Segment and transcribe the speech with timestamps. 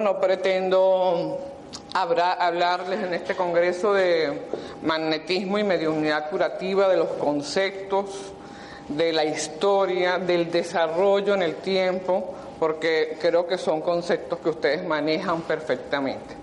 [0.00, 1.38] no pretendo
[1.92, 4.42] hablarles en este congreso de
[4.82, 8.32] magnetismo y mediunidad curativa, de los conceptos,
[8.88, 14.84] de la historia, del desarrollo en el tiempo, porque creo que son conceptos que ustedes
[14.84, 16.34] manejan perfectamente.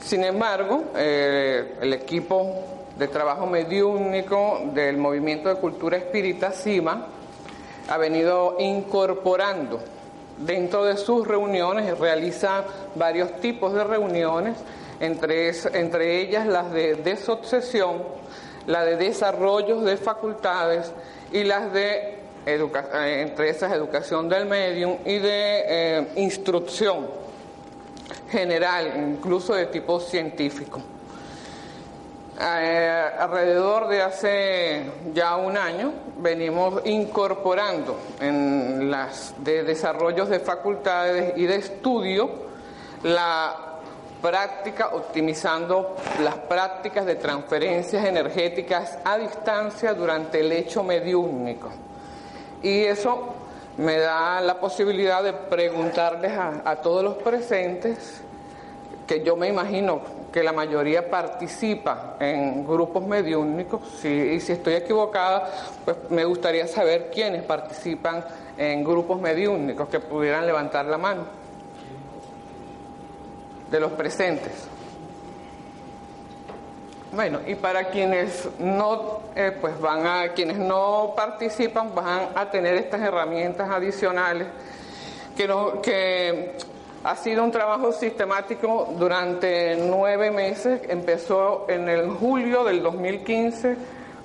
[0.00, 2.64] Sin embargo, eh, el equipo
[2.98, 7.06] de trabajo mediúnico del Movimiento de Cultura Espírita CIMA
[7.88, 9.80] ha venido incorporando
[10.44, 14.56] dentro de sus reuniones, realiza varios tipos de reuniones,
[15.00, 18.02] entre, entre ellas las de desobsesión,
[18.66, 20.92] la de desarrollos de facultades
[21.32, 27.06] y las de eh, entre esas educación del medium y de eh, instrucción
[28.30, 30.82] general, incluso de tipo científico.
[32.40, 41.34] Eh, alrededor de hace ya un año venimos incorporando en las de desarrollos de facultades
[41.36, 42.30] y de estudio
[43.02, 43.72] la
[44.22, 51.70] práctica, optimizando las prácticas de transferencias energéticas a distancia durante el hecho mediúnico.
[52.62, 53.34] Y eso
[53.76, 58.22] me da la posibilidad de preguntarles a, a todos los presentes,
[59.06, 65.50] que yo me imagino que la mayoría participa en grupos mediúnicos, y si estoy equivocada,
[65.84, 68.24] pues me gustaría saber quiénes participan
[68.56, 71.24] en grupos mediúnicos, que pudieran levantar la mano
[73.70, 74.68] de los presentes.
[77.12, 82.74] Bueno, y para quienes no, eh, pues van a, quienes no participan, van a tener
[82.74, 84.46] estas herramientas adicionales
[85.36, 86.56] que, no, que
[87.04, 90.80] ha sido un trabajo sistemático durante nueve meses.
[90.88, 93.76] Empezó en el julio del 2015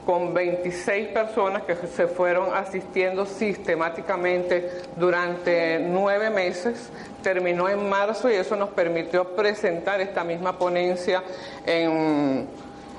[0.06, 6.90] con 26 personas que se fueron asistiendo sistemáticamente durante nueve meses.
[7.24, 11.24] Terminó en marzo y eso nos permitió presentar esta misma ponencia
[11.66, 12.48] en,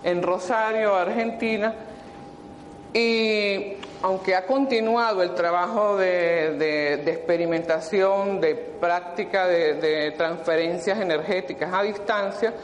[0.03, 1.72] en Rosario, Argentina.
[2.93, 12.55] Y aunque ha continuado el trabajo de, experimentación, de práctica de, transferencias energéticas a distancia,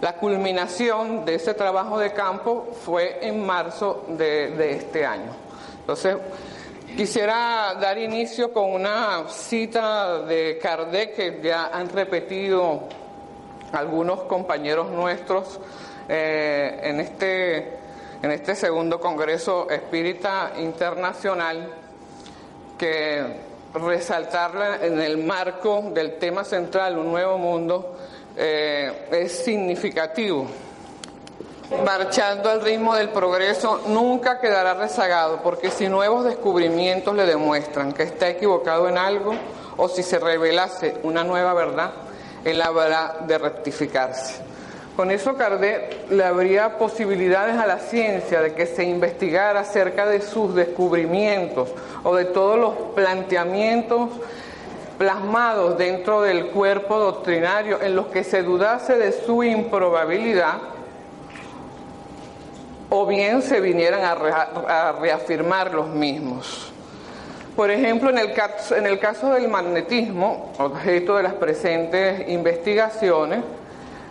[0.00, 5.32] la culminación de ese trabajo de campo fue en marzo de, este año.
[5.80, 6.16] Entonces,
[6.96, 12.88] quisiera dar inicio con una cita de Kardec que ya han repetido
[13.72, 15.60] algunos compañeros nuestros
[16.08, 17.79] eh, en este
[18.22, 21.74] en este segundo Congreso Espírita Internacional
[22.76, 23.40] que
[23.74, 27.96] resaltarla en el marco del tema central, un nuevo mundo,
[28.36, 30.46] eh, es significativo.
[31.84, 38.02] Marchando al ritmo del progreso nunca quedará rezagado, porque si nuevos descubrimientos le demuestran que
[38.02, 39.34] está equivocado en algo,
[39.76, 41.92] o si se revelase una nueva verdad,
[42.44, 44.49] él habrá de rectificarse.
[45.00, 50.20] Con eso Kardec le habría posibilidades a la ciencia de que se investigara acerca de
[50.20, 51.70] sus descubrimientos
[52.02, 54.10] o de todos los planteamientos
[54.98, 60.58] plasmados dentro del cuerpo doctrinario en los que se dudase de su improbabilidad
[62.90, 66.74] o bien se vinieran a, reafirmar los mismos.
[67.56, 68.18] Por ejemplo, en
[68.86, 73.40] el caso del magnetismo, objeto de las presentes investigaciones,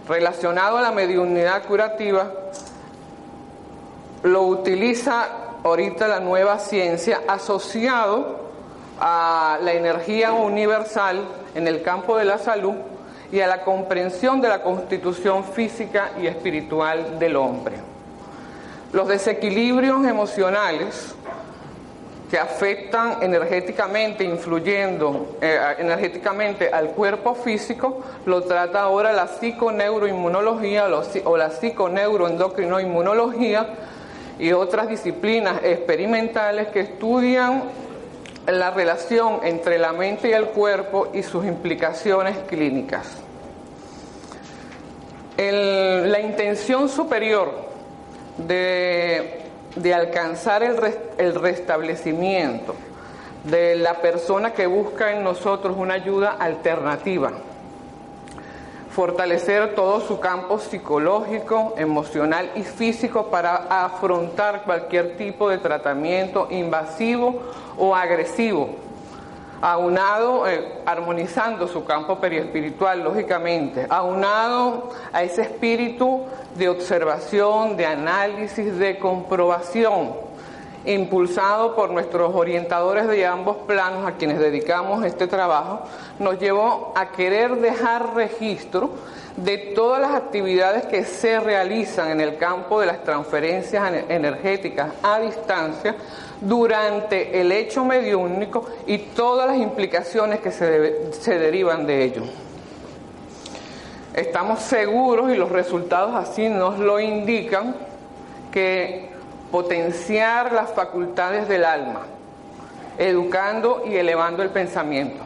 [0.10, 2.34] relacionado a la mediunidad curativa,
[4.24, 5.28] lo utiliza
[5.64, 8.50] ahorita la nueva ciencia asociado
[9.00, 11.24] a la energía universal
[11.54, 12.74] en el campo de la salud
[13.32, 17.76] y a la comprensión de la constitución física y espiritual del hombre.
[18.92, 21.16] Los desequilibrios emocionales
[22.30, 30.88] que afectan energéticamente, influyendo eh, energéticamente al cuerpo físico, lo trata ahora la psiconeuroinmunología
[31.26, 33.68] o la psiconeuroendocrinoinmunología
[34.38, 37.64] y otras disciplinas experimentales que estudian
[38.46, 43.08] la relación entre la mente y el cuerpo y sus implicaciones clínicas.
[45.38, 47.70] la intención superior
[48.38, 49.39] de
[49.76, 50.78] de alcanzar el,
[51.18, 52.76] el restablecimiento
[53.44, 57.32] de la persona que busca en nosotros una ayuda alternativa,
[58.92, 67.42] fortalecer todo su campo psicológico, emocional y físico para afrontar cualquier tipo de tratamiento invasivo
[67.78, 68.89] o agresivo
[69.62, 76.24] aunado, eh, armonizando su campo periespiritual, lógicamente, aunado a ese espíritu
[76.56, 80.30] de observación, de análisis, de comprobación
[80.86, 85.82] impulsado por nuestros orientadores de ambos planos a quienes dedicamos este trabajo,
[86.20, 88.92] nos llevó a querer dejar registro
[89.36, 95.20] de todas las actividades que se realizan en el campo de las transferencias energéticas a
[95.20, 95.96] distancia
[96.42, 102.24] durante el hecho mediúnico y todas las implicaciones que se, se derivan de ello.
[104.14, 107.76] Estamos seguros y los resultados así nos lo indican
[108.52, 109.10] que
[109.52, 112.02] potenciar las facultades del alma,
[112.98, 115.24] educando y elevando el pensamiento,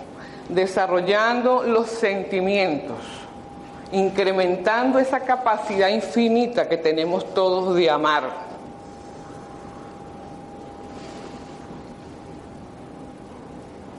[0.49, 2.97] desarrollando los sentimientos,
[3.91, 8.52] incrementando esa capacidad infinita que tenemos todos de amar.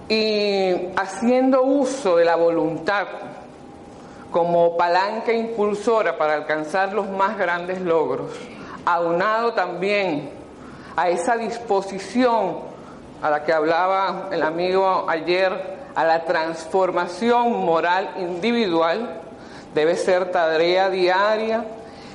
[0.09, 3.06] Y haciendo uso de la voluntad
[4.31, 8.33] como palanca impulsora para alcanzar los más grandes logros,
[8.85, 10.31] aunado también
[10.97, 12.59] a esa disposición
[13.23, 19.21] a la que hablaba el amigo ayer, a la transformación moral individual,
[19.75, 21.65] debe ser tarea diaria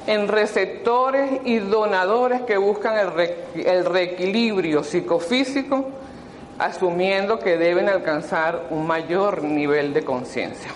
[0.07, 5.89] en receptores y donadores que buscan el, reequilibrio psicofísico,
[6.59, 10.69] asumiendo que deben alcanzar un mayor nivel de conciencia.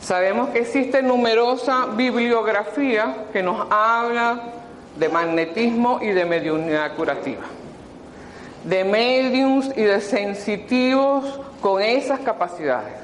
[0.00, 4.40] Sabemos que existe numerosa bibliografía que nos habla
[4.96, 7.42] de magnetismo y de mediunidad curativa,
[8.64, 12.98] de mediums y de sensitivos con esas capacidades,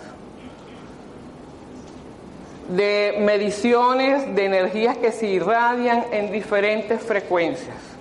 [2.68, 7.95] de mediciones de energías que se irradian en diferentes frecuencias.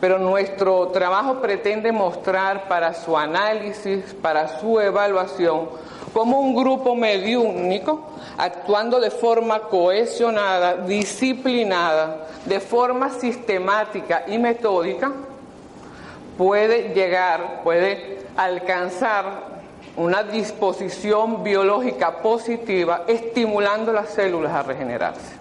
[0.00, 5.68] Pero nuestro trabajo pretende mostrar para su análisis, para su evaluación,
[6.12, 15.12] como un grupo mediúnico, actuando de forma cohesionada, disciplinada, de forma sistemática y metódica,
[16.36, 19.58] puede llegar, puede alcanzar
[19.96, 25.37] una disposición biológica positiva, estimulando las células a regenerarse.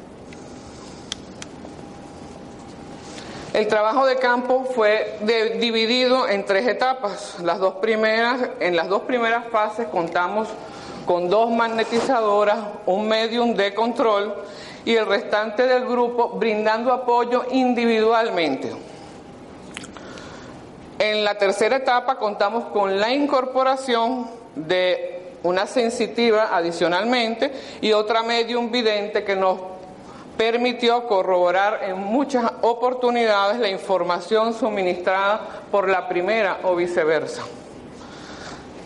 [3.57, 5.17] El trabajo de campo fue
[5.59, 7.37] dividido en tres etapas.
[7.41, 10.47] Las dos primeras, en las dos primeras fases contamos
[11.07, 14.35] con dos magnetizadoras, un medium de control
[14.85, 18.73] y el restante del grupo brindando apoyo individualmente.
[20.99, 27.51] En la tercera etapa contamos con la incorporación de una sensitiva adicionalmente
[27.81, 29.76] y otra medium vidente que nos
[30.37, 35.41] permitió corroborar en muchas oportunidades la información suministrada
[35.71, 37.43] por la primera o viceversa.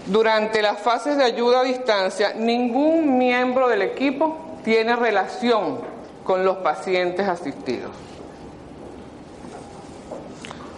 [0.08, 5.80] Durante las fases de ayuda a distancia, ningún miembro del equipo tiene relación
[6.24, 7.92] con los pacientes asistidos.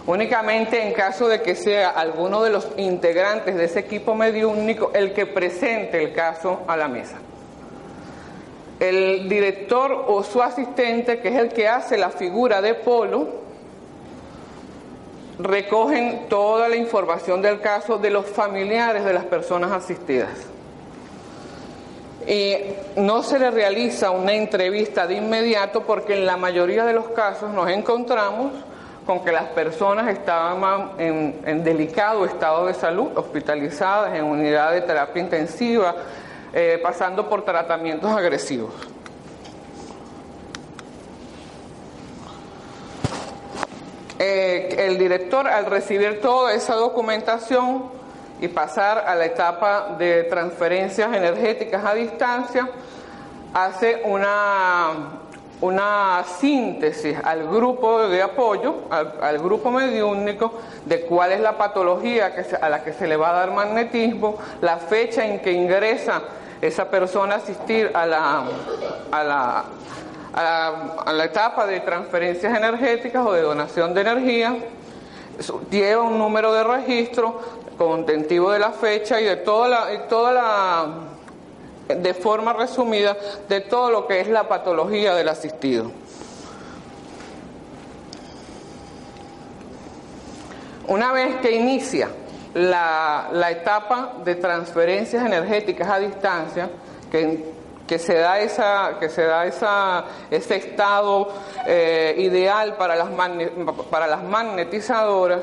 [0.06, 5.14] Únicamente en caso de que sea alguno de los integrantes de ese equipo mediúnico el
[5.14, 7.16] que presente el caso a la mesa.
[8.80, 13.44] El director o su asistente, que es el que hace la figura de polo,
[15.38, 20.30] recogen toda la información del caso de los familiares de las personas asistidas.
[22.26, 22.56] Y
[22.96, 27.52] no se le realiza una entrevista de inmediato porque en la mayoría de los casos
[27.52, 28.52] nos encontramos
[29.04, 35.22] con que las personas estaban en, delicado estado de salud, hospitalizadas en unidad de terapia
[35.22, 35.94] intensiva,
[36.56, 38.72] eh, pasando por tratamientos agresivos.
[44.20, 47.86] Eh, el director, al recibir toda esa documentación
[48.40, 52.70] y pasar a la etapa de transferencias energéticas a distancia,
[53.52, 54.90] hace una,
[55.60, 60.52] una síntesis al grupo de apoyo, al, grupo mediúnico,
[60.84, 62.32] de cuál es la patología
[62.62, 66.22] a la que se le va a dar magnetismo, la fecha en que ingresa
[66.66, 68.44] esa persona asistir a la,
[69.10, 69.64] a la,
[70.32, 74.56] a la, etapa de transferencias energéticas o de donación de energía,
[75.70, 77.38] lleva un número de registro
[77.76, 80.86] contentivo de la fecha y de toda la, toda la,
[81.94, 83.14] de forma resumida,
[83.46, 85.90] de todo lo que es la patología del asistido.
[90.86, 92.08] Una vez que inicia
[92.54, 96.70] la, etapa de transferencias energéticas a distancia,
[97.10, 97.52] que,
[97.86, 101.28] que se da, esa, que se da esa, ese estado
[101.66, 103.08] eh, ideal para las,
[103.90, 105.40] para las magnetizadoras,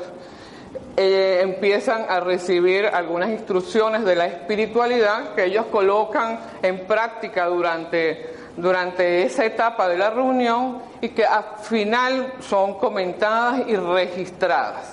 [0.96, 8.34] eh, empiezan a recibir algunas instrucciones de la espiritualidad que ellos colocan en práctica durante,
[8.56, 14.91] durante esa etapa de la reunión y que al final son comentadas y registradas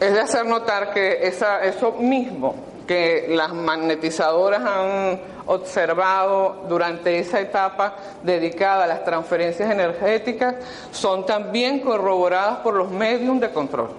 [0.00, 2.54] es de hacer notar que eso mismo
[2.86, 10.56] que las magnetizadoras han observado durante esa etapa dedicada a las transferencias energéticas
[10.90, 13.90] son también corroboradas por los medios de control.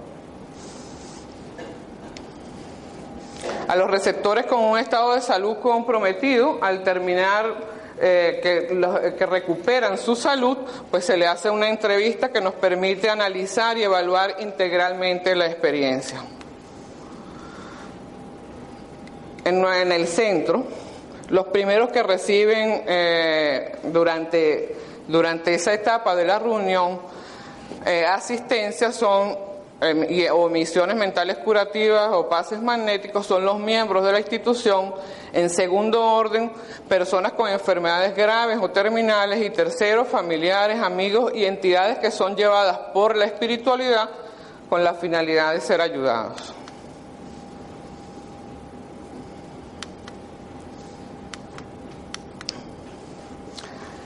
[3.67, 7.45] A los receptores con un estado de salud comprometido, al terminar
[8.03, 10.57] eh, que, que recuperan su salud,
[10.89, 16.23] pues se le hace una entrevista que nos permite analizar y evaluar integralmente la experiencia.
[19.43, 20.65] En, en el centro,
[21.29, 24.75] los primeros que reciben eh, durante,
[25.07, 26.99] durante esa etapa de la reunión
[27.85, 29.51] eh, asistencia son
[29.83, 34.93] Em, o misiones mentales curativas o pases magnéticos son los miembros de la institución.
[35.33, 36.51] En segundo orden,
[36.89, 42.77] personas con enfermedades graves o terminales y terceros, familiares, amigos y entidades que son llevadas
[42.93, 44.09] por la espiritualidad
[44.69, 46.53] con la finalidad de ser ayudados.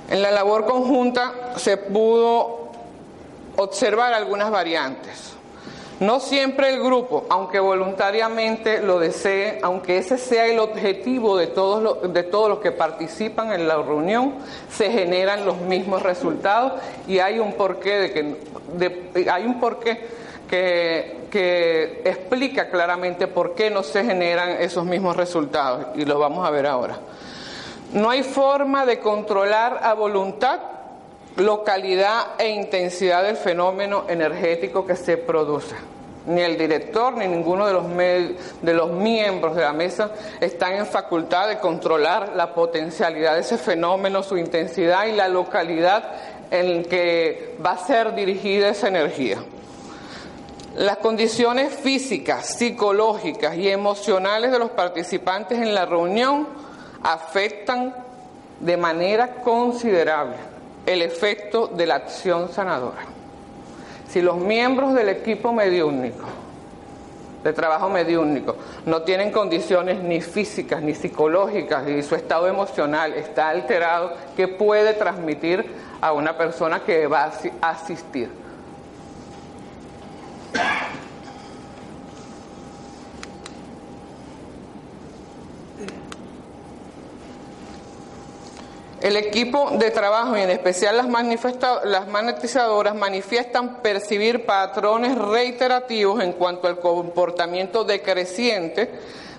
[0.10, 2.70] En la labor conjunta se pudo
[3.58, 5.35] observar algunas variantes.
[6.00, 11.82] No siempre el grupo, aunque voluntariamente lo desee, aunque ese sea el objetivo de todos
[11.82, 14.36] los, que participan en la reunión,
[14.70, 16.74] se generan los mismos resultados
[17.08, 20.06] y hay un porqué de que hay un porqué
[20.50, 26.50] que, explica claramente por qué no se generan esos mismos resultados y los vamos a
[26.50, 26.98] ver ahora.
[27.94, 30.60] No hay forma de controlar a voluntad
[31.38, 35.76] localidad e intensidad del fenómeno energético que se produce.
[36.28, 37.86] Ni el director ni ninguno de los,
[38.62, 43.58] de los miembros de la mesa están en facultad de controlar la potencialidad de ese
[43.58, 46.04] fenómeno, su intensidad y la localidad
[46.50, 49.38] en que va a ser dirigida esa energía.
[50.76, 56.48] Las condiciones físicas, psicológicas y emocionales de los participantes en la reunión
[57.04, 57.94] afectan
[58.60, 60.55] de manera considerable
[60.86, 63.04] el efecto de la acción sanadora.
[64.08, 66.26] Si los miembros del equipo mediúnico,
[67.44, 73.50] de trabajo mediúnico, no tienen condiciones ni físicas ni psicológicas y su estado emocional está
[73.50, 75.66] alterado, ¿qué puede transmitir
[76.02, 78.30] a una persona que va a asistir?
[89.02, 91.08] El equipo de trabajo y en especial las,
[92.08, 98.90] magnetizadoras manifiestan percibir patrones reiterativos en cuanto al comportamiento decreciente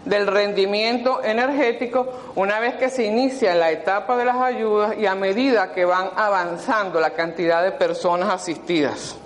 [0.05, 5.15] del rendimiento energético una vez que se inicia la etapa de las ayudas y a
[5.15, 9.17] medida que van avanzando la cantidad de personas asistidas,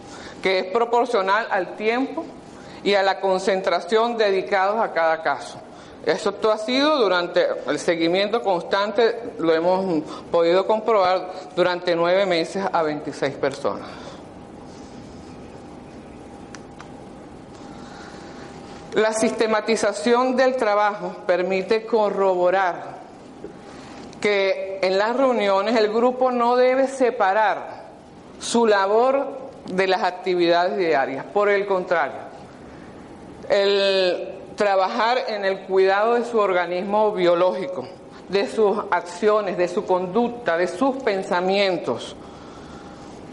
[0.43, 2.25] que es proporcional al tiempo
[2.85, 5.61] y a la concentración dedicados a cada caso.
[6.05, 12.83] Eso ha sido durante el seguimiento constante, lo hemos podido comprobar durante nueve meses a
[12.83, 13.87] 26 personas.
[18.95, 22.99] La sistematización del trabajo permite corroborar
[24.21, 27.85] que en las reuniones el grupo no debe separar
[28.41, 31.25] su labor de las actividades diarias.
[31.27, 32.19] Por el contrario,
[33.49, 37.89] el trabajar en el cuidado de su organismo biológico,
[38.29, 42.15] de sus acciones, de su conducta, de sus pensamientos.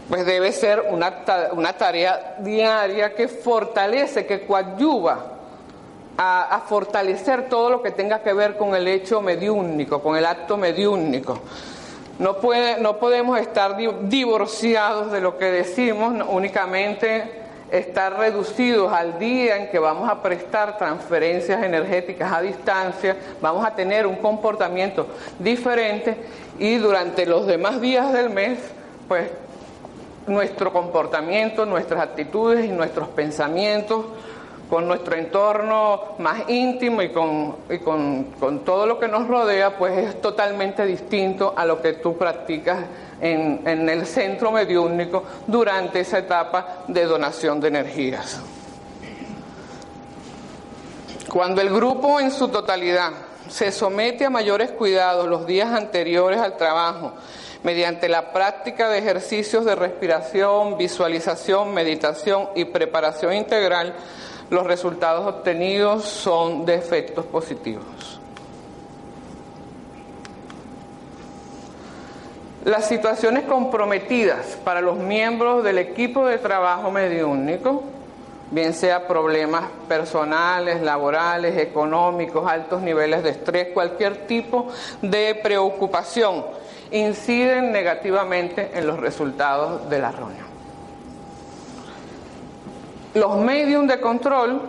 [0.08, 5.22] Pues debe ser una, una tarea diaria que fortalece, que coadyuva
[6.16, 10.24] a, a, fortalecer todo lo que tenga que ver con el hecho mediúnico, con el
[10.24, 11.40] acto mediúnico.
[12.20, 19.56] No, puede, no podemos estar divorciados de lo que decimos únicamente estar reducidos al día
[19.56, 25.06] en que vamos a prestar transferencias energéticas a distancia, vamos a tener un comportamiento
[25.38, 26.16] diferente
[26.58, 28.58] y durante los demás días del mes,
[29.06, 29.30] pues
[30.26, 34.04] nuestro comportamiento, nuestras actitudes y nuestros pensamientos
[34.68, 39.78] con nuestro entorno más íntimo y, con, y con, con todo lo que nos rodea,
[39.78, 42.78] pues es totalmente distinto a lo que tú practicas
[43.20, 48.40] en, el centro mediúnico durante esa etapa de donación de energías.
[51.30, 53.12] Cuando el grupo en su totalidad
[53.48, 57.14] se somete a mayores cuidados los días anteriores al trabajo,
[57.62, 63.94] mediante la práctica de ejercicios de respiración, visualización, meditación y preparación integral,
[64.50, 68.20] los resultados obtenidos son de efectos positivos.
[72.64, 77.82] Las situaciones comprometidas para los miembros del equipo de trabajo mediúnico
[78.50, 84.68] bien sea problemas personales, laborales, económicos, altos niveles de estrés, cualquier tipo
[85.02, 86.44] de preocupación,
[86.90, 90.47] inciden negativamente en los resultados de la reunión.
[93.14, 94.62] Los medios de control,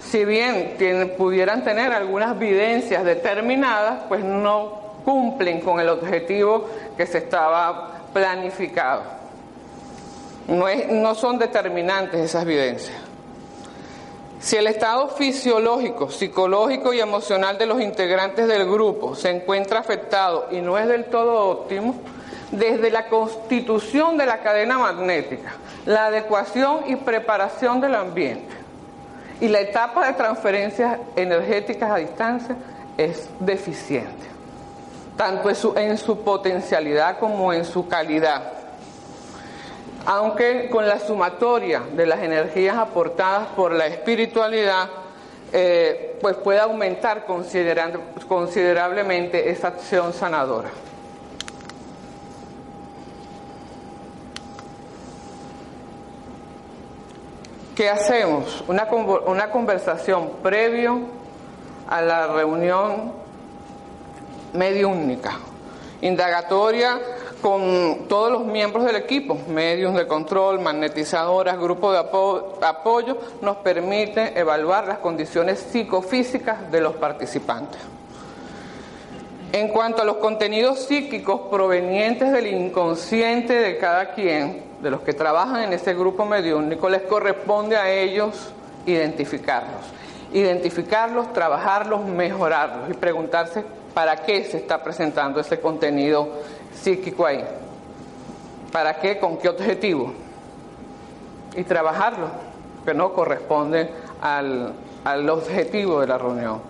[0.00, 0.76] si bien
[1.16, 9.02] pudieran tener algunas evidencias determinadas, pues no cumplen con el objetivo que se estaba planificado.
[10.48, 12.96] No, no son determinantes esas evidencias.
[14.42, 20.48] Si el estado fisiológico, psicológico y emocional de los integrantes del grupo se encuentra afectado
[20.50, 21.94] y no es del todo óptimo,
[22.50, 25.52] desde la constitución de la cadena magnética,
[25.86, 28.54] la adecuación y preparación del ambiente
[29.40, 32.56] y la etapa de transferencias energéticas a distancia
[32.96, 34.26] es deficiente,
[35.16, 38.62] tanto en su, en su potencialidad como en su calidad
[40.06, 44.88] aunque con la sumatoria de las energías aportadas por la espiritualidad,
[45.52, 50.70] eh, pues puede aumentar considerablemente esa acción sanadora.
[57.74, 58.62] ¿Qué hacemos?
[58.68, 58.86] Una,
[59.26, 61.00] una conversación previo
[61.88, 63.12] a la reunión
[64.52, 65.38] única,
[66.02, 67.00] indagatoria
[67.40, 74.38] con todos los miembros del equipo, medios de control, magnetizadoras, grupos de apoyo, nos permite
[74.38, 77.80] evaluar las condiciones psicofísicas de los participantes.
[79.52, 85.12] En cuanto a los contenidos psíquicos provenientes del inconsciente de cada quien, de los que
[85.12, 88.52] trabajan en ese grupo mediúnico, les corresponde a ellos
[88.84, 89.80] identificarlos.
[90.32, 93.64] Identificarlos, trabajarlos, mejorarlos y preguntarse
[93.94, 96.28] para qué se está presentando ese contenido
[96.74, 97.44] psíquico ahí.
[98.72, 99.18] ¿Para qué?
[99.18, 100.12] ¿Con qué objetivo?
[101.54, 102.28] Y trabajarlo,
[102.84, 103.88] que no corresponde
[104.20, 104.72] al,
[105.04, 106.60] al objetivo de la reunión.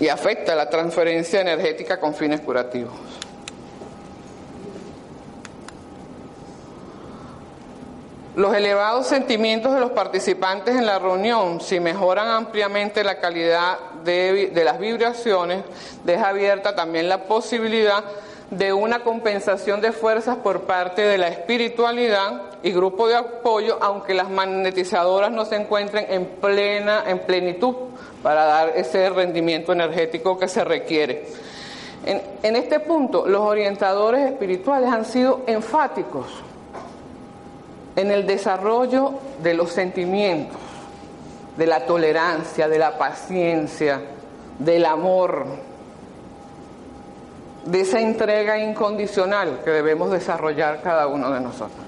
[0.00, 3.13] Y afecta la transferencia energética con fines curativos.
[8.36, 14.50] Los elevados sentimientos de los participantes en la reunión, si mejoran ampliamente la calidad de,
[14.64, 15.62] las vibraciones,
[16.02, 18.02] deja abierta también la posibilidad
[18.50, 24.14] de una compensación de fuerzas por parte de la espiritualidad y grupo de apoyo, aunque
[24.14, 27.76] las magnetizadoras no se encuentren en plena, en plenitud
[28.20, 31.24] para dar ese rendimiento energético que se requiere.
[32.04, 36.26] En, en este punto, los orientadores espirituales han sido enfáticos
[37.96, 40.58] en el desarrollo de los sentimientos,
[41.56, 44.00] de la tolerancia, de la paciencia,
[44.58, 45.46] del amor,
[47.64, 51.84] de esa entrega incondicional que debemos desarrollar cada uno de nosotros.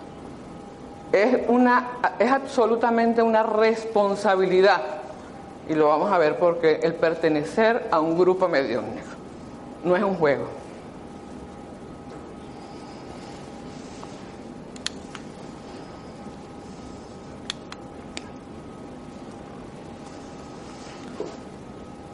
[1.13, 1.89] Es, una,
[2.19, 4.83] es absolutamente una responsabilidad,
[5.69, 9.07] y lo vamos a ver porque el pertenecer a un grupo mediúnico
[9.85, 10.47] no es un juego.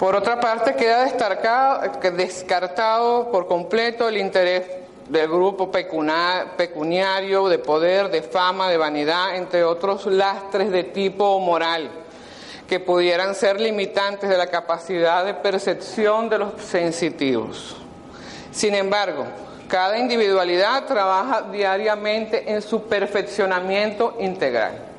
[0.02, 1.04] Por otra parte, queda
[2.16, 4.64] descartado por completo el interés
[5.08, 11.88] del grupo pecuniario, de poder, de fama, de vanidad, entre otros lastres de tipo moral,
[12.68, 17.76] que pudieran ser limitantes de la capacidad de percepción de los sensitivos.
[18.50, 19.24] Sin embargo,
[19.68, 24.91] cada individualidad trabaja diariamente en su perfeccionamiento integral.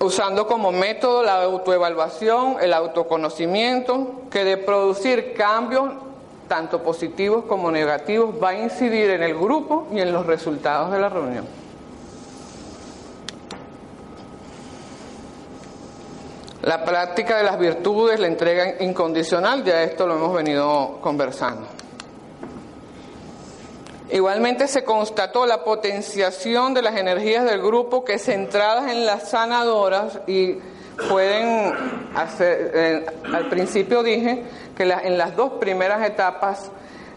[0.00, 5.92] Usando como método la autoevaluación, el autoconocimiento, que de producir cambios
[6.48, 11.00] tanto positivos como negativos va a incidir en el grupo y en los resultados de
[11.00, 11.46] la reunión.
[16.62, 21.75] La práctica de las virtudes, la entrega incondicional, ya esto lo hemos venido conversando.
[24.10, 30.20] Igualmente se constató la potenciación de las energías del grupo que centradas en las sanadoras
[30.28, 30.58] y
[31.08, 31.74] pueden
[32.14, 34.44] hacer, eh, al principio dije
[34.76, 36.70] que en las dos primeras etapas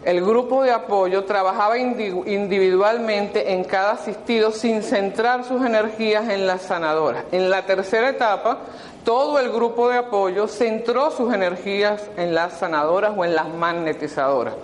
[0.04, 6.62] el grupo de apoyo trabajaba individualmente en cada asistido sin centrar sus energías en las
[6.62, 7.24] sanadoras.
[7.32, 8.60] En la tercera etapa,
[9.04, 14.54] todo el grupo de apoyo centró sus energías en las sanadoras o en las magnetizadoras.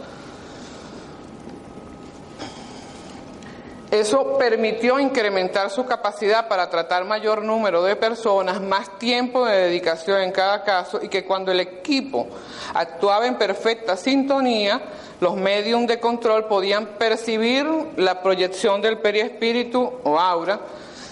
[3.90, 10.22] Eso permitió incrementar su capacidad para tratar mayor número de personas, más tiempo de dedicación
[10.22, 12.27] en cada caso y que cuando el equipo
[12.75, 14.83] actuaba en perfecta sintonía,
[15.20, 20.61] los medios de control podían percibir la proyección del periespíritu o aura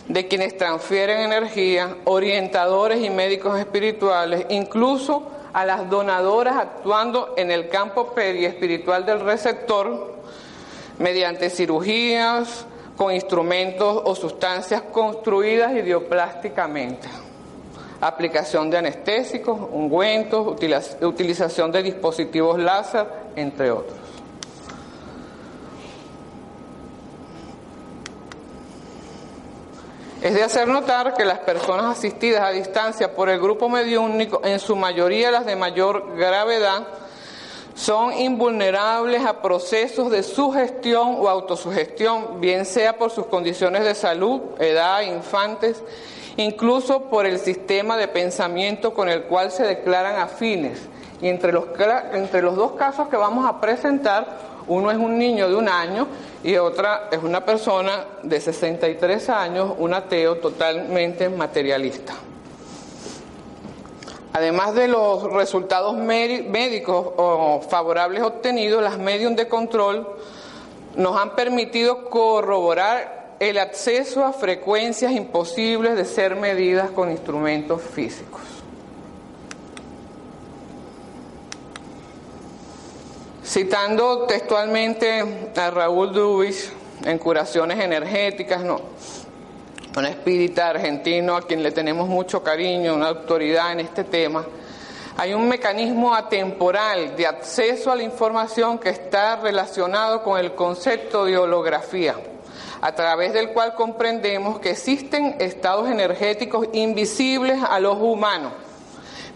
[0.08, 7.68] de quienes transfieren energía, orientadores y médicos espirituales, incluso a las donadoras actuando en el
[7.68, 10.14] campo periespiritual del receptor
[10.98, 17.08] mediante cirugías con instrumentos o sustancias construidas idioplásticamente,
[18.00, 20.56] aplicación de anestésicos, ungüentos,
[21.00, 24.04] utilización de dispositivos láser, entre otros.
[30.22, 34.58] Es de hacer notar que las personas asistidas a distancia por el grupo mediúnico, en
[34.58, 36.86] su mayoría las de mayor gravedad,
[37.74, 44.40] son invulnerables a procesos de sugestión o autosugestión, bien sea por sus condiciones de salud,
[44.60, 45.82] edad, infantes,
[46.36, 50.78] incluso por el sistema de pensamiento con el cual se declaran afines.
[51.20, 51.64] Y entre los,
[52.12, 56.06] entre los dos casos que vamos a presentar, uno es un niño de un año
[56.42, 62.14] y otra es una persona de 63 años, un ateo totalmente materialista.
[64.34, 70.08] Además de los resultados médicos o favorables obtenidos, las medios de control
[70.96, 78.40] nos han permitido corroborar el acceso a frecuencias imposibles de ser medidas con instrumentos físicos.
[83.44, 86.72] Citando textualmente a Raúl Dubis
[87.04, 88.80] en Curaciones Energéticas, no,
[89.96, 94.44] un espírita argentino a quien le tenemos mucho cariño, una autoridad en este tema,
[95.16, 101.24] hay un mecanismo atemporal de acceso a la información que está relacionado con el concepto
[101.24, 102.16] de holografía,
[102.80, 108.50] a través del cual comprendemos que existen estados energéticos invisibles al ojo humano,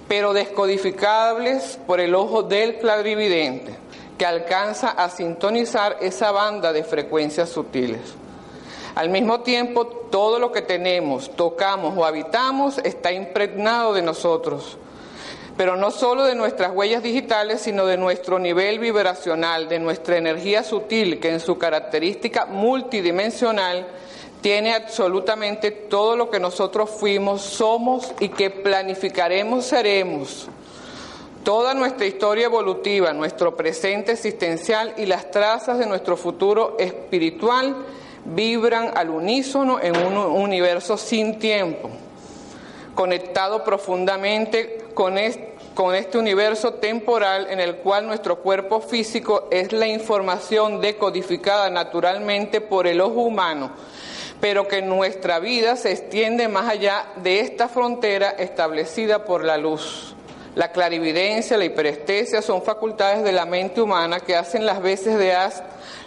[0.09, 3.77] pero descodificables por el ojo del clarividente,
[4.18, 8.01] que alcanza a sintonizar esa banda de frecuencias sutiles.
[8.99, 14.77] Al mismo tiempo, todo lo que tenemos, tocamos o habitamos está impregnado de nosotros,
[15.57, 20.65] pero no solo de nuestras huellas digitales, sino de nuestro nivel vibracional, de nuestra energía
[20.65, 23.87] sutil, que en su característica multidimensional
[24.41, 30.49] tiene absolutamente todo lo que nosotros fuimos, somos y que planificaremos seremos.
[31.45, 37.77] Toda nuestra historia evolutiva, nuestro presente existencial y las trazas de nuestro futuro espiritual
[38.35, 41.91] vibran al unísono en un universo sin tiempo,
[42.95, 50.81] conectado profundamente con este, universo temporal en el cual nuestro cuerpo físico es la información
[50.81, 53.71] decodificada naturalmente por el ojo humano,
[54.41, 60.14] pero que nuestra vida se extiende más allá de esta frontera establecida por la luz.
[60.55, 65.35] La clarividencia, la hiperestesia son facultades de la mente humana que hacen las veces de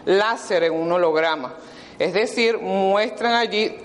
[0.05, 1.55] láser en un holograma
[2.01, 3.75] es decir, muestran allí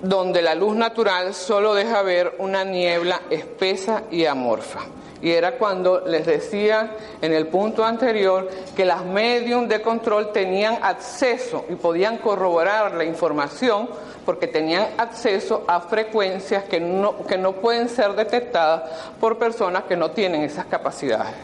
[0.00, 4.80] donde la luz natural solo deja ver una niebla espesa y amorfa.
[5.20, 10.78] Y era cuando les decía en el punto anterior que las medium de control tenían
[10.80, 13.90] acceso y podían corroborar la información
[14.24, 19.96] porque tenían acceso a frecuencias que no, que no pueden ser detectadas por personas que
[19.96, 21.34] no tienen esas capacidades.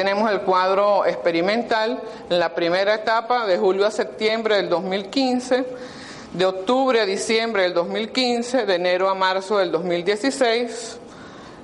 [0.00, 5.66] Tenemos el cuadro experimental en la primera etapa de julio a septiembre del 2015,
[6.32, 10.98] de octubre a diciembre del 2015, de enero a marzo del 2016.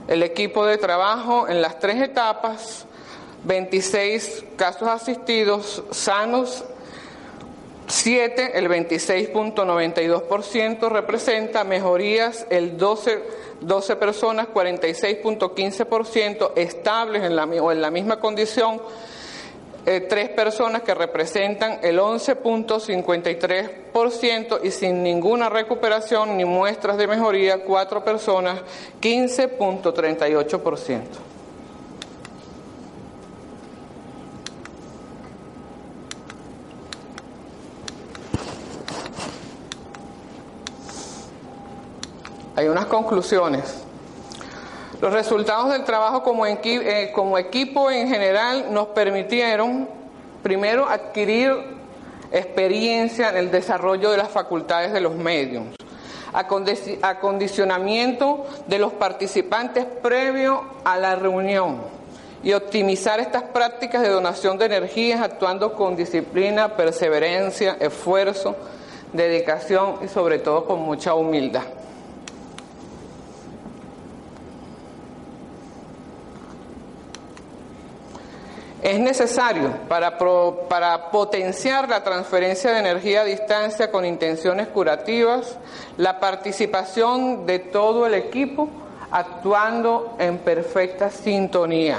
[0.08, 2.84] El equipo de trabajo en las tres etapas,
[3.44, 6.62] 26 casos asistidos sanos
[7.86, 17.80] 7, el 26.92% representa mejorías, el 12 12 personas, 46.15% estables en la, o en
[17.80, 18.82] la misma condición,
[19.86, 20.02] eh,
[20.34, 28.60] personas que representan el 11.53% y sin ninguna recuperación ni muestras de mejoría, cuatro personas,
[29.00, 31.35] 15.38%.
[42.56, 43.82] Hay unas conclusiones.
[45.02, 49.86] Los resultados del trabajo como, eh, como equipo en general nos permitieron,
[50.42, 51.54] primero, adquirir
[52.32, 55.64] experiencia en el desarrollo de las facultades de los medios,
[56.32, 61.82] acondicionamiento de los participantes previo a la reunión
[62.42, 68.56] y optimizar estas prácticas de donación de energías actuando con disciplina, perseverancia, esfuerzo,
[69.12, 71.75] dedicación y sobre todo con mucha humildad.
[78.86, 80.16] Es necesario para,
[81.10, 85.58] potenciar la transferencia de energía a distancia con intenciones curativas
[85.96, 88.68] la participación de todo el equipo
[89.10, 91.98] actuando en perfecta sintonía,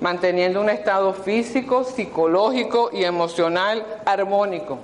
[0.00, 4.78] manteniendo un estado físico, psicológico y emocional armónico,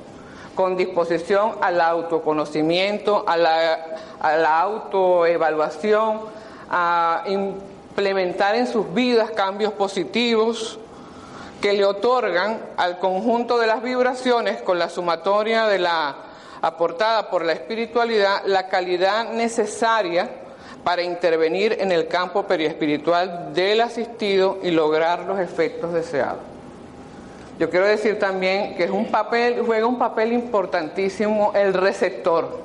[0.56, 3.78] con disposición al autoconocimiento, a la,
[4.18, 6.18] a la autoevaluación,
[6.68, 10.80] a implementar en sus vidas cambios positivos
[11.60, 16.16] que le otorgan al conjunto de las vibraciones con la sumatoria de la
[16.60, 20.28] aportada por la espiritualidad la calidad necesaria
[20.84, 26.38] para intervenir en el campo periespiritual del asistido y lograr los efectos deseados.
[27.58, 32.60] Yo quiero decir también que es un papel, juega un papel importantísimo el receptor,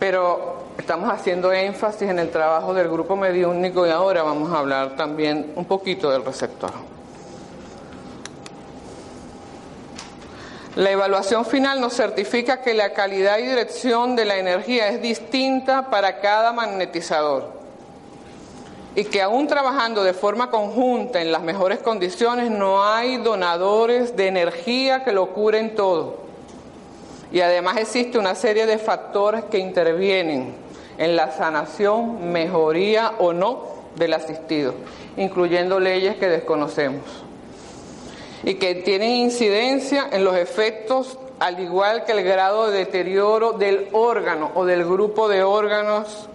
[0.00, 4.96] pero estamos haciendo énfasis en el trabajo del grupo mediúnico y ahora vamos a hablar
[4.96, 6.91] también un poquito del receptor.
[10.74, 15.90] La evaluación final nos certifica que la calidad y dirección de la energía es distinta
[15.90, 17.60] para cada magnetizador
[18.94, 24.28] y que aún trabajando de forma conjunta en las mejores condiciones no hay donadores de
[24.28, 26.22] energía que lo curen todo.
[27.30, 30.54] Y además existe una serie de factores que intervienen
[30.96, 33.64] en la sanación, mejoría o no
[33.96, 34.72] del asistido,
[35.18, 37.02] incluyendo leyes que desconocemos
[38.44, 43.88] y que tienen incidencia en los efectos al igual que el grado de deterioro del
[43.92, 46.28] órgano o del grupo de órganos.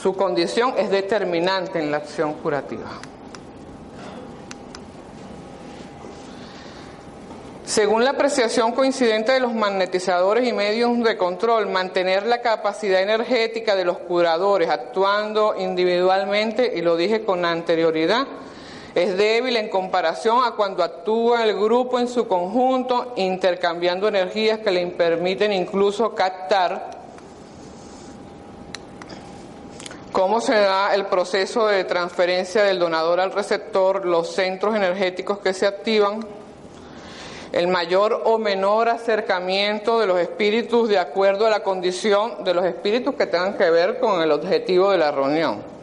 [0.00, 2.86] Su condición es determinante en la acción curativa.
[7.64, 13.76] Según la apreciación coincidente de los magnetizadores y medios de control, mantener la capacidad energética
[13.76, 18.26] de los curadores actuando individualmente, y lo dije con anterioridad,
[18.94, 24.70] es débil en comparación a cuando actúa el grupo en su conjunto, intercambiando energías que
[24.70, 26.98] le permiten incluso captar
[30.12, 35.52] cómo se da el proceso de transferencia del donador al receptor, los centros energéticos que
[35.52, 36.26] se activan,
[37.52, 42.64] el mayor o menor acercamiento de los espíritus de acuerdo a la condición de los
[42.64, 45.77] espíritus que tengan que ver con el objetivo de la reunión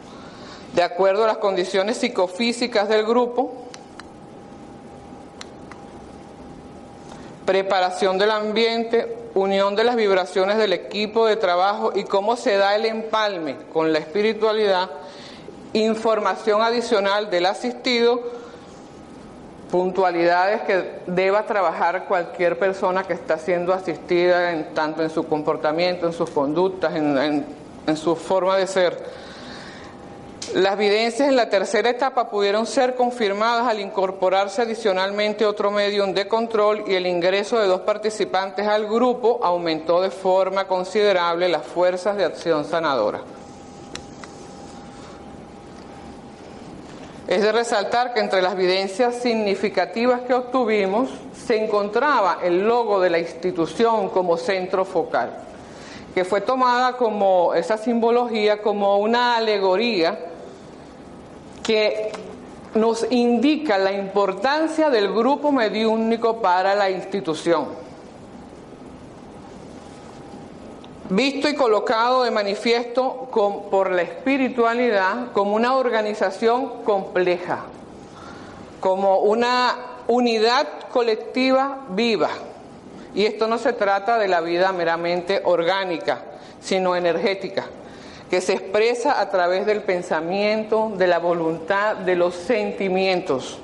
[0.76, 3.50] de acuerdo a las condiciones psicofísicas del grupo,
[7.46, 12.76] preparación del ambiente, unión de las vibraciones del equipo de trabajo y cómo se da
[12.76, 14.90] el empalme con la espiritualidad,
[15.72, 18.20] información adicional del asistido,
[19.70, 26.06] puntualidades que deba trabajar cualquier persona que está siendo asistida, en, tanto en su comportamiento,
[26.06, 27.46] en sus conductas, en,
[27.86, 29.25] en su forma de ser
[30.56, 36.26] las evidencias en la tercera etapa pudieron ser confirmadas al incorporarse adicionalmente otro medium de
[36.28, 42.16] control y el ingreso de dos participantes al grupo aumentó de forma considerable las fuerzas
[42.16, 43.20] de acción sanadora.
[47.28, 53.10] Es de resaltar que entre las evidencias significativas que obtuvimos se encontraba el logo de
[53.10, 55.36] la institución como centro focal,
[56.14, 60.32] que fue tomada como esa simbología como una alegoría
[61.66, 62.12] que
[62.76, 67.66] nos indica la importancia del grupo mediúnico para la institución.
[71.08, 77.64] Visto y colocado de manifiesto por la espiritualidad como una organización compleja,
[78.78, 79.74] como una
[80.06, 82.30] unidad colectiva viva.
[83.12, 86.22] Y esto no se trata de la vida meramente orgánica,
[86.60, 87.64] sino energética
[88.30, 93.58] que se expresa a través del pensamiento, de la voluntad, de los sentimientos.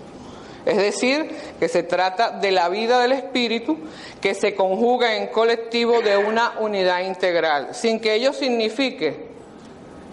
[0.65, 3.79] Es decir, que se trata de la vida del espíritu
[4.21, 9.33] que se conjuga en colectivo de una unidad integral, sin que ello signifique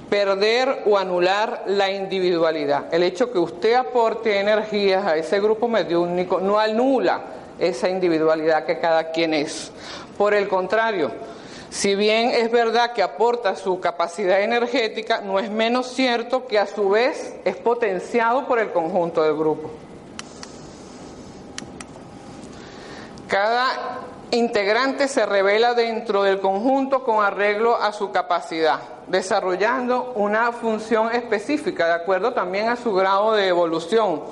[0.09, 2.91] perder o anular la individualidad.
[2.91, 7.21] El hecho que usted aporte energías a ese grupo mediúnico no anula
[7.59, 9.71] esa individualidad que cada quien es.
[10.17, 11.12] Por el contrario,
[11.69, 16.65] si bien es verdad que aporta su capacidad energética, no es menos cierto que a
[16.65, 19.69] su vez es potenciado por el conjunto del grupo.
[23.27, 23.99] Cada
[24.32, 31.86] integrante se revela dentro del conjunto con arreglo a su capacidad, desarrollando una función específica
[31.86, 34.23] de acuerdo también a su grado de evolución,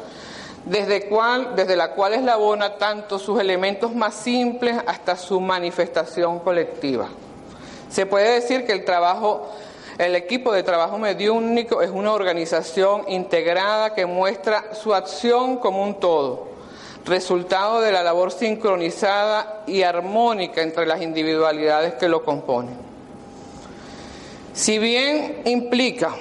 [0.66, 7.10] desde, cual, desde la cual eslabona tanto sus elementos más simples hasta su manifestación colectiva.
[7.90, 8.74] Se puede decir que
[9.98, 16.00] el equipo de trabajo mediúnico es una organización integrada que muestra su acción como un
[16.00, 16.48] todo,
[17.06, 22.76] resultado de la labor sincronizada y armónica entre las individualidades que lo componen.
[24.54, 26.16] Si bien implica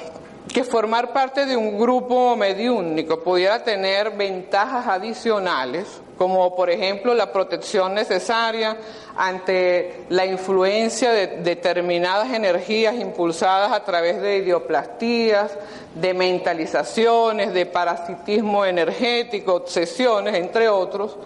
[0.52, 5.86] que formar parte de un grupo mediúnico pudiera tener ventajas adicionales,
[6.18, 8.76] como por ejemplo la protección necesaria
[9.16, 15.52] ante la influencia de determinadas energías impulsadas a través de idioplastías,
[15.94, 21.16] de mentalizaciones, de parasitismo energético, obsesiones, entre otros,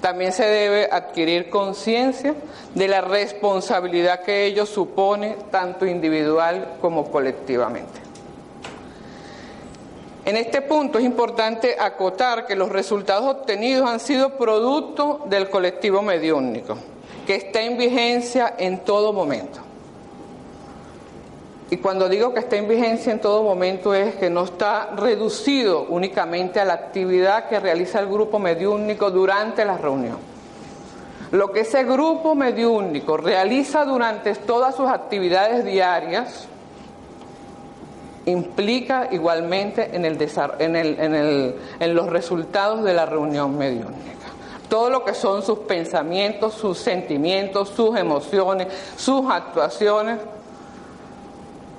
[0.00, 2.34] también se debe adquirir conciencia
[2.74, 8.01] de la responsabilidad que ello supone tanto individual como colectivamente.
[10.24, 16.00] En este punto es importante acotar que los resultados obtenidos han sido producto del colectivo
[16.00, 16.76] mediúnico,
[17.26, 19.58] que está en vigencia en todo momento.
[21.70, 25.86] Y cuando digo que está en vigencia en todo momento es que no está reducido
[25.88, 30.18] únicamente a la actividad que realiza el grupo mediúnico durante la reunión.
[31.32, 36.46] Lo que ese grupo mediúnico realiza durante todas sus actividades diarias,
[38.26, 40.18] implica igualmente en, el,
[40.58, 44.10] en, el, en, el, en los resultados de la reunión mediúnica.
[44.68, 50.18] Todo lo que son sus pensamientos, sus sentimientos, sus emociones, sus actuaciones,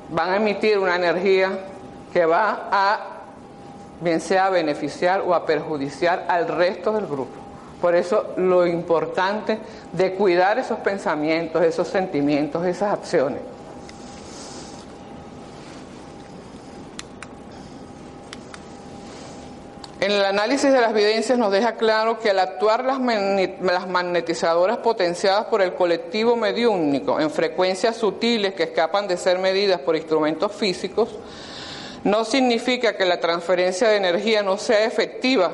[0.09, 1.51] van a emitir una energía
[2.11, 2.99] que va a,
[3.99, 7.31] bien sea a beneficiar o a perjudiciar al resto del grupo.
[7.81, 9.57] Por eso lo importante
[9.91, 13.41] de cuidar esos pensamientos, esos sentimientos, esas acciones.
[20.03, 25.45] En el análisis de las evidencias nos deja claro que al actuar las, magnetizadoras potenciadas
[25.45, 31.07] por el colectivo mediúnico en frecuencias sutiles que escapan de ser medidas por instrumentos físicos,
[32.03, 35.53] no significa que la transferencia de energía no sea efectiva,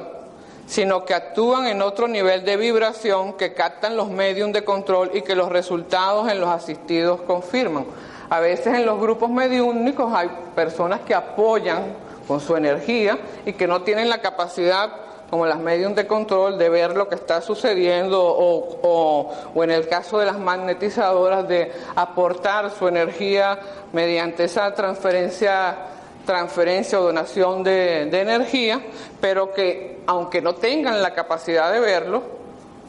[0.66, 5.22] sino que actúan en otro nivel de vibración que captan los medios de control y
[5.22, 7.86] que los resultados en los asistidos confirman.
[8.32, 13.66] A veces en los grupos mediúnicos hay personas que apoyan con su energía y que
[13.66, 14.92] no tienen la capacidad
[15.32, 19.88] como las medios de control de ver lo que está sucediendo o, o, en el
[19.88, 23.58] caso de las magnetizadoras de aportar su energía
[23.94, 25.76] mediante esa transferencia
[26.24, 28.80] transferencia o donación de, de energía,
[29.20, 32.22] pero que aunque no tengan la capacidad de verlo,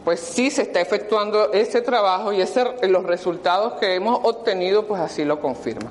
[0.05, 5.01] pues sí se está efectuando ese trabajo y ese, los resultados que hemos obtenido pues
[5.01, 5.91] así lo confirman.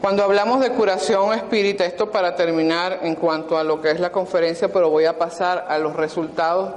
[0.00, 4.12] Cuando hablamos de curación espírita, esto para terminar en cuanto a lo que es la
[4.12, 6.72] conferencia, pero voy a pasar a los resultados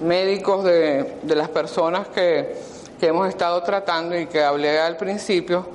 [0.00, 2.54] médicos de, las personas que,
[3.00, 5.66] que, hemos estado tratando y que hablé al principio.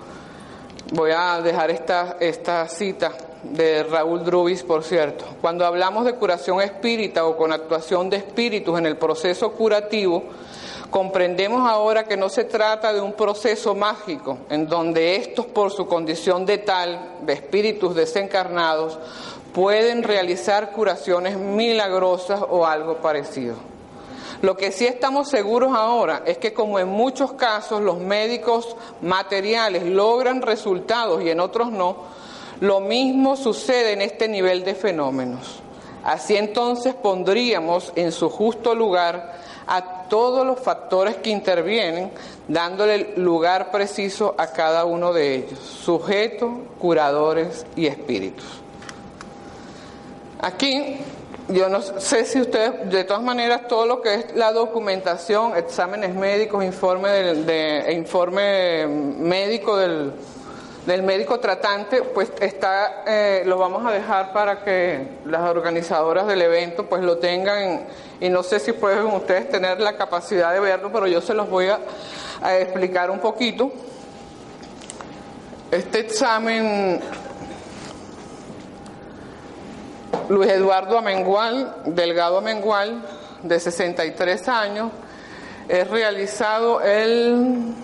[0.94, 3.12] Voy a dejar esta, esta cita
[3.42, 5.26] de Raúl Drubis, por cierto.
[5.42, 10.26] Cuando hablamos de curación espírita o con actuación de espíritus en el proceso curativo,
[10.90, 15.86] Comprendemos ahora que no se trata de un proceso mágico en donde estos, por su
[15.86, 18.98] condición de tal, de espíritus desencarnados,
[19.54, 23.56] pueden realizar curaciones milagrosas o algo parecido.
[24.42, 29.84] Lo que sí estamos seguros ahora es que como en muchos casos los médicos materiales
[29.84, 31.98] logran resultados y en otros no,
[32.62, 35.60] lo mismo sucede en este nivel de fenómenos.
[36.04, 42.12] Así entonces pondríamos en su justo lugar a todos los factores que intervienen,
[42.48, 48.46] dándole lugar preciso a cada uno de ellos, sujetos, curadores y espíritus.
[50.40, 50.98] Aquí,
[51.50, 56.14] yo no sé si ustedes, de todas maneras, todo lo que es la documentación, exámenes
[56.14, 60.14] médicos, informe, de, informe médico del
[60.88, 66.42] del médico tratante, pues está, eh, lo vamos a dejar para que las organizadoras del
[66.42, 67.88] evento pues lo tengan
[68.22, 71.50] y no sé si pueden ustedes tener la capacidad de verlo, pero yo se los
[71.50, 71.80] voy a,
[72.58, 73.70] explicar un poquito.
[75.72, 77.02] Este examen,
[80.30, 83.04] Luis Eduardo Amengual, Delgado Amengual,
[83.44, 84.92] de 63 años,
[85.68, 87.76] es realizado el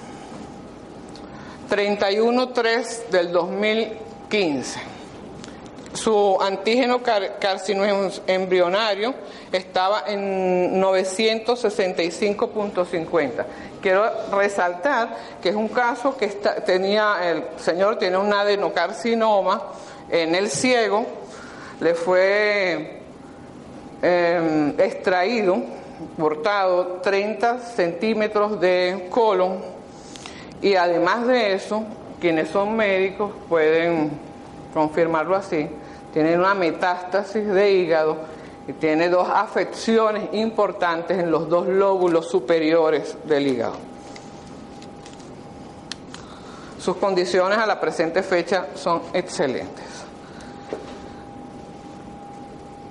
[1.74, 4.80] 31-3 del 2015.
[5.93, 9.15] Su antígeno carcinógeno embrionario
[9.51, 13.45] estaba en 965.50.
[13.82, 19.63] Quiero resaltar que es un caso que tenía, el señor tiene un adenocarcinoma
[20.11, 21.07] en el ciego,
[21.80, 22.99] le fue
[24.03, 25.57] em, extraído,
[26.19, 29.72] cortado 30 centímetros de colon
[30.64, 31.84] y además de eso,
[32.22, 34.11] quienes son médicos pueden
[34.74, 35.68] confirmarlo así,
[36.14, 38.18] tienen una metástasis de hígado
[38.68, 43.76] y tiene dos afecciones importantes en los dos lóbulos superiores del hígado.
[46.80, 49.92] Sus condiciones a la presente fecha son excelentes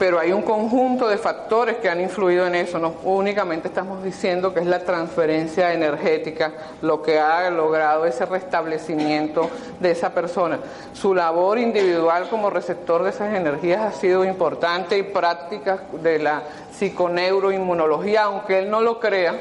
[0.03, 2.81] pero hay un conjunto de factores que han influido en eso.
[2.81, 9.49] No únicamente estamos diciendo que es la transferencia energética lo que ha logrado ese restablecimiento
[9.79, 10.59] de esa persona.
[10.93, 16.43] Su labor individual como receptor de esas energías ha sido importante y práctica de la
[16.73, 19.37] psiconeuroinmunología, aunque él no lo crea,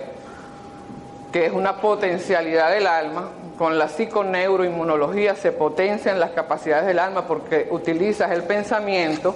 [1.31, 7.25] que es una potencialidad del alma, con la psiconeuroinmunología se potencian las capacidades del alma
[7.25, 9.33] porque utilizas el pensamiento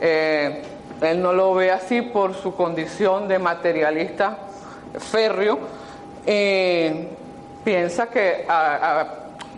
[0.00, 0.62] eh,
[1.00, 4.38] él no lo ve así por su condición de materialista
[4.98, 5.58] férreo.
[7.64, 8.46] piensa que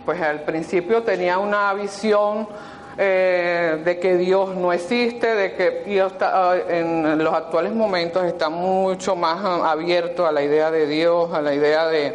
[0.05, 2.47] pues al principio tenía una visión
[2.95, 8.49] eh, de que Dios no existe, de que Dios ah, en los actuales momentos está
[8.49, 12.13] mucho más abierto a la idea de Dios, a la idea de,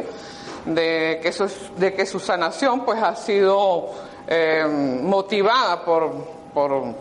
[1.21, 3.89] que, su, de que su sanación pues ha sido
[4.25, 4.65] eh,
[5.01, 6.13] motivada por,
[6.53, 6.93] por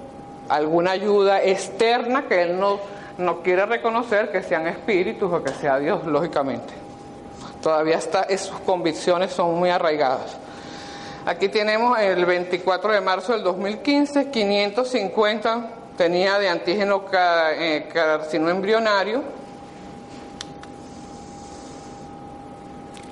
[0.49, 2.79] alguna ayuda externa que él no,
[3.19, 6.73] no quiere reconocer que sean espíritus o que sea Dios, lógicamente.
[7.63, 10.37] Todavía está, sus convicciones son muy arraigadas.
[11.27, 19.23] Aquí tenemos el 24 de marzo del 2015, 550 tenía de antígeno eh, carcino embrionario.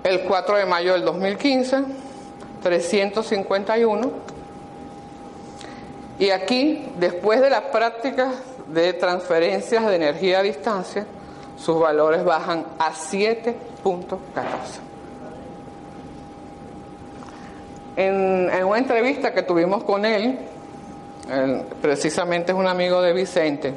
[0.04, 1.82] El 4 de mayo del 2015,
[2.62, 4.25] 351
[6.18, 8.34] y aquí, después de las prácticas
[8.68, 11.06] de transferencias de energía a distancia,
[11.58, 13.54] sus valores bajan a 7.14.
[17.96, 20.38] En, en, una entrevista que tuvimos con él,
[21.82, 23.74] precisamente es un amigo de Vicente,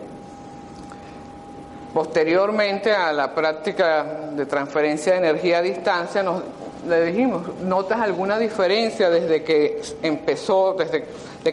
[1.94, 6.44] posteriormente a la práctica de transferencia de energía a distancia, nos,
[6.88, 11.04] le dijimos, ¿notas alguna diferencia desde que empezó, desde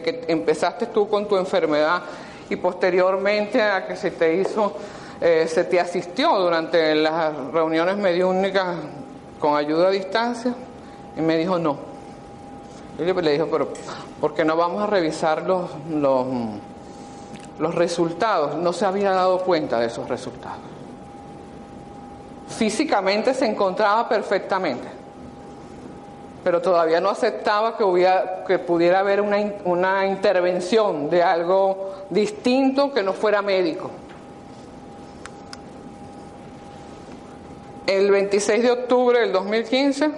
[0.01, 2.03] que empezaste tú con tu enfermedad
[2.49, 4.73] y posteriormente a que se te hizo,
[5.19, 8.77] eh, se te asistió durante las reuniones mediúnicas
[9.39, 10.53] con ayuda a distancia?
[11.17, 11.77] Y me dijo, no.
[12.99, 13.69] Y le dijo, pero
[14.21, 16.25] ¿por qué no vamos a revisar los, los,
[17.59, 18.55] los resultados?
[18.55, 20.59] No se había dado cuenta de esos resultados.
[22.47, 24.96] Físicamente se encontraba perfectamente
[26.43, 32.93] pero todavía no aceptaba que, hubiera, que pudiera haber una, una intervención de algo distinto
[32.93, 33.91] que no fuera médico.
[37.85, 40.11] El 26 de octubre del 2015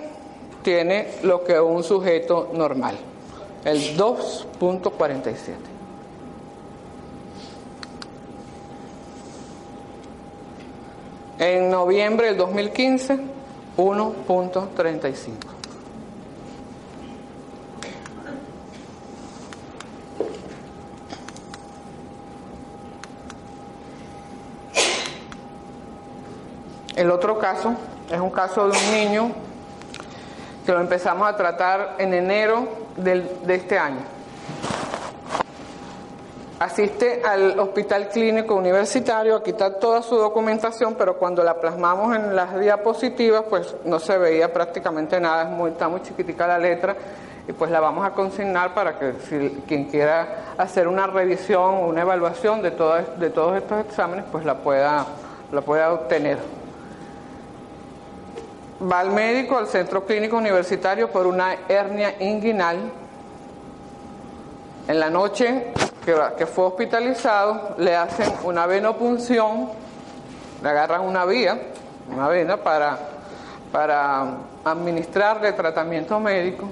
[0.63, 2.97] tiene lo que un sujeto normal,
[3.63, 5.35] el 2.47.
[11.39, 13.17] En noviembre del 2015,
[13.77, 15.58] 1.35.
[26.99, 27.75] El otro caso
[28.11, 29.31] es un caso de un niño
[30.65, 34.01] que lo empezamos a tratar en enero de este año.
[36.59, 42.35] Asiste al hospital clínico universitario a quitar toda su documentación, pero cuando la plasmamos en
[42.35, 46.97] las diapositivas, pues no se veía prácticamente nada, es muy, está muy chiquitica la letra,
[47.47, 49.13] y pues la vamos a consignar para que
[49.65, 54.55] quien quiera hacer una revisión o una evaluación de, de todos estos exámenes, pues la
[54.55, 55.05] pueda,
[55.53, 56.58] la pueda obtener
[58.81, 62.77] va al médico, al centro clínico universitario por una hernia inguinal.
[64.87, 65.73] En la noche
[66.03, 69.69] que, fue hospitalizado, le hacen una venopunción,
[70.63, 71.59] le agarran una vía,
[72.11, 72.97] una vena para,
[73.71, 76.69] para administrarle tratamiento médico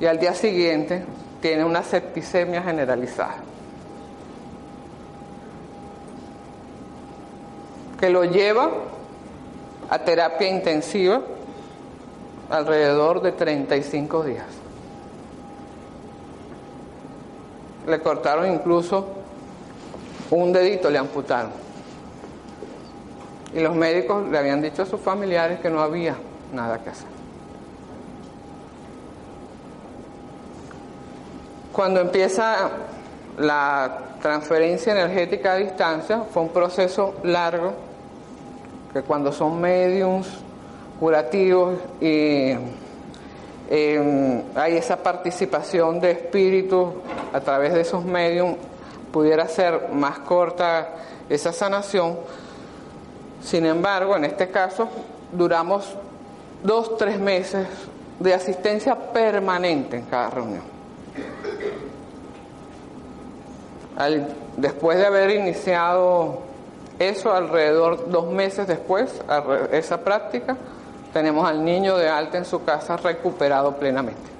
[0.00, 1.04] y al día siguiente
[1.40, 3.36] tiene una septicemia generalizada.
[8.02, 8.68] que lo lleva
[9.92, 11.20] a terapia intensiva
[12.48, 14.46] alrededor de 35 días.
[17.86, 19.06] Le cortaron incluso
[20.30, 21.50] un dedito, le amputaron.
[23.52, 26.16] Y los médicos le habían dicho a sus familiares que no había
[26.54, 27.08] nada que hacer.
[31.70, 32.70] Cuando empieza
[33.36, 37.91] la transferencia energética a distancia, fue un proceso largo,
[38.92, 40.28] que cuando son mediums
[41.00, 42.54] curativos y
[43.70, 46.90] eh, hay esa participación de espíritus
[47.32, 48.56] a través de esos mediums,
[49.10, 50.90] pudiera ser más corta
[51.28, 52.18] esa sanación.
[53.42, 54.88] Sin embargo, en este caso,
[55.32, 55.94] duramos
[56.62, 57.66] dos, tres meses
[58.20, 60.72] de asistencia permanente en cada reunión.
[64.56, 66.51] después de haber iniciado
[67.08, 69.20] eso, alrededor dos meses después,
[69.72, 70.56] esa práctica,
[71.12, 74.30] tenemos al niño de alta en su casa recuperado plenamente.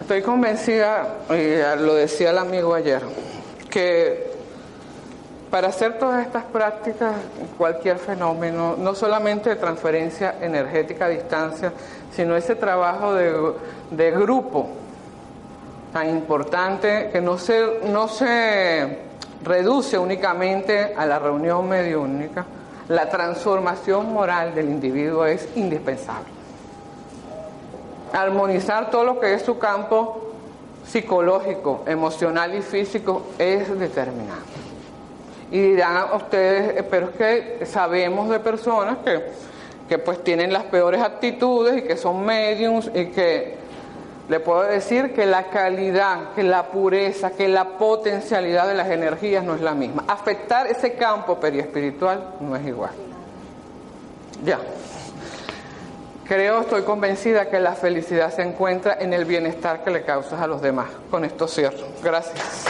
[0.00, 3.02] Estoy convencida, y lo decía el amigo ayer,
[3.70, 4.34] que
[5.50, 7.14] para hacer todas estas prácticas,
[7.56, 11.72] cualquier fenómeno, no solamente de transferencia energética a distancia,
[12.10, 13.52] sino ese trabajo de,
[13.90, 14.68] de grupo
[15.92, 19.03] tan importante que no se, no se
[19.44, 22.44] reduce únicamente a la reunión mediúnica,
[22.88, 26.28] la transformación moral del individuo es indispensable.
[28.12, 30.32] Armonizar todo lo que es su campo
[30.86, 34.52] psicológico, emocional y físico es determinante.
[35.50, 39.24] Y dirán ustedes, eh, pero es que sabemos de personas que,
[39.88, 43.63] que pues tienen las peores actitudes y que son mediums y que
[44.28, 49.44] le puedo decir que la calidad, que la pureza, que la potencialidad de las energías
[49.44, 50.04] no es la misma.
[50.08, 52.92] Afectar ese campo periespiritual no es igual.
[54.42, 54.58] Ya.
[56.26, 60.46] Creo, estoy convencida que la felicidad se encuentra en el bienestar que le causas a
[60.46, 60.88] los demás.
[61.10, 61.86] Con esto cierro.
[62.02, 62.64] Gracias.